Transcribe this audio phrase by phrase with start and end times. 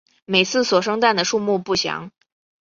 [0.25, 2.09] 每次所生蛋的数目不详。